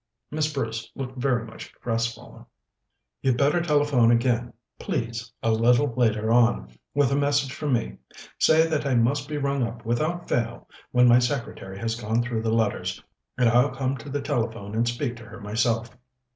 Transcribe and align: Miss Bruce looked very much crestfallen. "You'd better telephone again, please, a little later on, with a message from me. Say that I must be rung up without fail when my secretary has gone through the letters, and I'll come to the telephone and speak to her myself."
Miss 0.31 0.51
Bruce 0.51 0.91
looked 0.95 1.19
very 1.19 1.45
much 1.45 1.71
crestfallen. 1.75 2.47
"You'd 3.21 3.37
better 3.37 3.61
telephone 3.61 4.09
again, 4.09 4.51
please, 4.79 5.31
a 5.43 5.51
little 5.51 5.93
later 5.95 6.31
on, 6.33 6.71
with 6.95 7.11
a 7.11 7.15
message 7.15 7.53
from 7.53 7.73
me. 7.73 7.97
Say 8.39 8.65
that 8.67 8.83
I 8.87 8.95
must 8.95 9.29
be 9.29 9.37
rung 9.37 9.61
up 9.61 9.85
without 9.85 10.27
fail 10.27 10.67
when 10.89 11.07
my 11.07 11.19
secretary 11.19 11.77
has 11.77 11.93
gone 11.93 12.23
through 12.23 12.41
the 12.41 12.51
letters, 12.51 13.03
and 13.37 13.47
I'll 13.47 13.75
come 13.75 13.95
to 13.97 14.09
the 14.09 14.21
telephone 14.21 14.73
and 14.73 14.87
speak 14.87 15.17
to 15.17 15.25
her 15.25 15.39
myself." 15.39 15.95